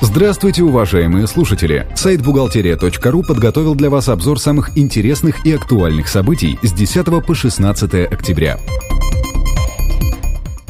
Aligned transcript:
Здравствуйте, 0.00 0.62
уважаемые 0.62 1.26
слушатели! 1.26 1.84
Сайт 1.96 2.22
бухгалтерия.ру 2.22 3.22
подготовил 3.24 3.74
для 3.74 3.90
вас 3.90 4.08
обзор 4.08 4.38
самых 4.38 4.78
интересных 4.78 5.44
и 5.44 5.52
актуальных 5.52 6.06
событий 6.06 6.56
с 6.62 6.72
10 6.72 7.26
по 7.26 7.34
16 7.34 8.12
октября. 8.12 8.60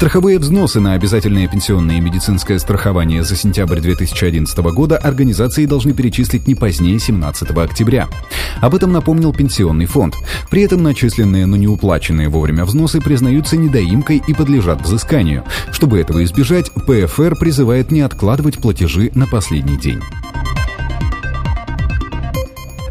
Страховые 0.00 0.38
взносы 0.38 0.80
на 0.80 0.94
обязательное 0.94 1.46
пенсионное 1.46 1.98
и 1.98 2.00
медицинское 2.00 2.58
страхование 2.58 3.22
за 3.22 3.36
сентябрь 3.36 3.80
2011 3.80 4.56
года 4.72 4.96
организации 4.96 5.66
должны 5.66 5.92
перечислить 5.92 6.46
не 6.46 6.54
позднее 6.54 6.98
17 6.98 7.50
октября. 7.50 8.08
Об 8.62 8.74
этом 8.74 8.92
напомнил 8.92 9.34
Пенсионный 9.34 9.84
фонд. 9.84 10.14
При 10.48 10.62
этом 10.62 10.82
начисленные, 10.82 11.44
но 11.44 11.58
не 11.58 11.68
уплаченные 11.68 12.30
вовремя 12.30 12.64
взносы 12.64 12.98
признаются 12.98 13.58
недоимкой 13.58 14.22
и 14.26 14.32
подлежат 14.32 14.80
взысканию. 14.80 15.44
Чтобы 15.70 16.00
этого 16.00 16.24
избежать, 16.24 16.72
ПФР 16.72 17.36
призывает 17.38 17.90
не 17.90 18.00
откладывать 18.00 18.56
платежи 18.56 19.10
на 19.14 19.26
последний 19.26 19.76
день. 19.76 20.00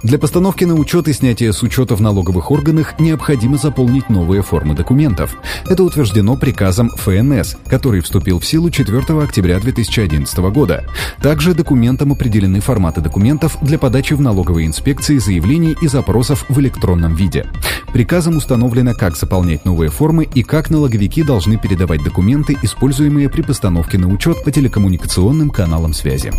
Для 0.02 0.18
постановки 0.18 0.64
на 0.64 0.76
учет 0.76 1.10
и 1.10 1.14
снятия 1.14 1.52
с 1.52 1.62
учета 1.62 1.96
в 1.96 2.02
налоговых 2.02 2.52
органах 2.52 3.00
необходимо 3.00 3.58
заполнить 3.58 4.10
новые 4.10 4.42
формы 4.42 4.74
документов. 4.74 5.36
Это 5.68 5.84
утверждено 5.84 6.38
приказом 6.38 6.90
ФНС, 6.92 7.58
который 7.68 8.00
вступил 8.00 8.40
в 8.40 8.46
силу 8.46 8.70
4 8.70 8.98
октября 9.22 9.60
2011 9.60 10.38
года. 10.52 10.86
Также 11.22 11.54
документам 11.54 12.14
определены 12.14 12.62
форматы 12.62 13.02
документов 13.02 13.58
для 13.62 13.78
подачи 13.78 14.14
в 14.14 14.22
налоговые 14.22 14.68
инспекции 14.68 15.18
заявлений 15.18 15.76
и 15.82 15.88
запросов 15.88 16.46
в 16.48 16.58
электронном 16.60 17.16
виде. 17.16 17.48
Приказом 17.92 18.38
установлено, 18.38 18.94
как 18.94 19.18
заполнять 19.18 19.66
новые 19.66 19.90
формы 19.90 20.24
и 20.24 20.44
как 20.44 20.70
налоговики 20.70 21.24
должны 21.24 21.58
передавать 21.58 22.04
документы, 22.04 22.58
используемые 22.62 23.30
при 23.30 23.42
постановке 23.42 23.98
на 23.98 24.08
учет 24.08 24.44
по 24.46 24.52
телекоммуникационным 24.52 25.50
каналам 25.50 25.94
связи. 25.94 26.32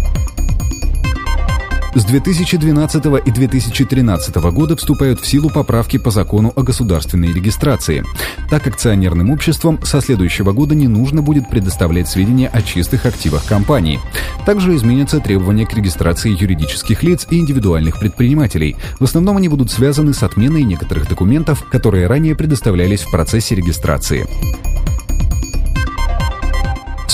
С 1.93 2.05
2012 2.05 3.05
и 3.27 3.31
2013 3.33 4.37
года 4.37 4.77
вступают 4.77 5.21
в 5.21 5.27
силу 5.27 5.51
поправки 5.51 5.97
по 5.99 6.13
закону 6.13 6.53
о 6.55 6.63
государственной 6.63 7.33
регистрации. 7.33 8.05
Так 8.49 8.69
акционерным 8.69 9.31
обществам 9.31 9.81
со 9.83 10.01
следующего 10.01 10.53
года 10.53 10.77
не 10.77 10.87
нужно 10.87 11.21
будет 11.21 11.51
предоставлять 11.51 12.09
сведения 12.09 12.47
о 12.47 12.63
чистых 12.63 13.07
активах 13.07 13.45
компании. 13.45 13.99
Также 14.47 14.77
изменятся 14.77 15.19
требования 15.19 15.67
к 15.67 15.75
регистрации 15.75 16.31
юридических 16.31 17.03
лиц 17.03 17.27
и 17.29 17.39
индивидуальных 17.39 17.99
предпринимателей. 17.99 18.77
В 19.01 19.05
основном 19.05 19.39
они 19.39 19.49
будут 19.49 19.73
связаны 19.73 20.15
с 20.15 20.23
отменой 20.23 20.63
некоторых 20.63 21.09
документов, 21.09 21.65
которые 21.71 22.07
ранее 22.07 22.37
предоставлялись 22.37 23.03
в 23.03 23.11
процессе 23.11 23.57
регистрации. 23.57 24.29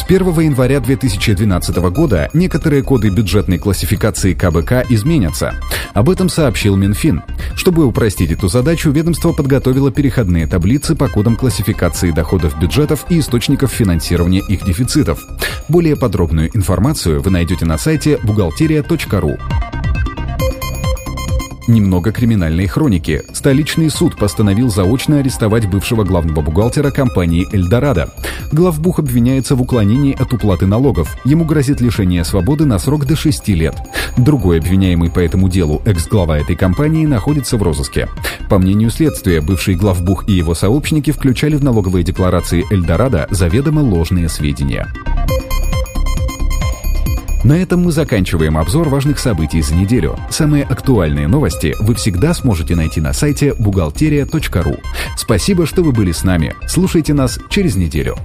С 0.06 0.08
1 0.08 0.38
января 0.38 0.78
2012 0.78 1.76
года 1.90 2.30
некоторые 2.32 2.84
коды 2.84 3.08
бюджетной 3.08 3.58
классификации 3.58 4.34
КБК 4.34 4.84
изменятся. 4.88 5.54
Об 5.94 6.08
этом 6.08 6.28
сообщил 6.28 6.76
Минфин. 6.76 7.24
Чтобы 7.56 7.84
упростить 7.84 8.30
эту 8.30 8.46
задачу, 8.46 8.92
ведомство 8.92 9.32
подготовило 9.32 9.90
переходные 9.90 10.46
таблицы 10.46 10.94
по 10.94 11.08
кодам 11.08 11.34
классификации 11.34 12.12
доходов 12.12 12.56
бюджетов 12.60 13.04
и 13.08 13.18
источников 13.18 13.72
финансирования 13.72 14.44
их 14.48 14.64
дефицитов. 14.64 15.26
Более 15.68 15.96
подробную 15.96 16.56
информацию 16.56 17.20
вы 17.20 17.32
найдете 17.32 17.64
на 17.64 17.76
сайте 17.76 18.20
бухгалтерия.ру. 18.22 19.36
Немного 21.68 22.12
криминальной 22.12 22.68
хроники. 22.68 23.22
Столичный 23.32 23.90
суд 23.90 24.16
постановил 24.16 24.70
заочно 24.70 25.18
арестовать 25.18 25.68
бывшего 25.68 26.04
главного 26.04 26.40
бухгалтера 26.40 26.92
компании 26.92 27.46
«Эльдорадо». 27.52 28.10
Главбух 28.52 29.00
обвиняется 29.00 29.56
в 29.56 29.62
уклонении 29.62 30.14
от 30.16 30.32
уплаты 30.32 30.66
налогов. 30.66 31.16
Ему 31.24 31.44
грозит 31.44 31.80
лишение 31.80 32.24
свободы 32.24 32.66
на 32.66 32.78
срок 32.78 33.04
до 33.06 33.16
6 33.16 33.48
лет. 33.48 33.74
Другой 34.16 34.60
обвиняемый 34.60 35.10
по 35.10 35.18
этому 35.18 35.48
делу, 35.48 35.82
экс-глава 35.84 36.38
этой 36.38 36.54
компании, 36.54 37.04
находится 37.04 37.56
в 37.56 37.62
розыске. 37.62 38.08
По 38.48 38.58
мнению 38.58 38.90
следствия, 38.90 39.40
бывший 39.40 39.74
главбух 39.74 40.28
и 40.28 40.32
его 40.32 40.54
сообщники 40.54 41.10
включали 41.10 41.56
в 41.56 41.64
налоговые 41.64 42.04
декларации 42.04 42.64
«Эльдорадо» 42.70 43.26
заведомо 43.30 43.80
ложные 43.80 44.28
сведения. 44.28 44.86
На 47.44 47.52
этом 47.52 47.84
мы 47.84 47.92
заканчиваем 47.92 48.58
обзор 48.58 48.88
важных 48.88 49.18
событий 49.18 49.62
за 49.62 49.74
неделю. 49.74 50.18
Самые 50.30 50.64
актуальные 50.64 51.28
новости 51.28 51.74
вы 51.80 51.94
всегда 51.94 52.34
сможете 52.34 52.74
найти 52.74 53.00
на 53.00 53.12
сайте 53.12 53.54
бухгалтерия.ру. 53.54 54.76
Спасибо, 55.16 55.66
что 55.66 55.82
вы 55.82 55.92
были 55.92 56.12
с 56.12 56.24
нами. 56.24 56.54
Слушайте 56.66 57.14
нас 57.14 57.38
через 57.50 57.76
неделю. 57.76 58.16